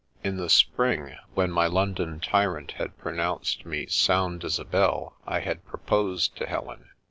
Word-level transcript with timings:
In 0.23 0.37
the 0.37 0.49
spring, 0.49 1.15
when 1.35 1.51
my 1.51 1.67
London 1.67 2.19
tyrant 2.19 2.71
had 2.71 2.97
pronounced 2.97 3.67
me" 3.67 3.85
sound 4.05 4.43
as 4.43 4.57
a 4.57 4.65
bell," 4.65 5.15
I 5.27 5.41
had 5.41 5.63
proposed 5.67 6.35
to 6.37 6.47
Helen. 6.47 6.89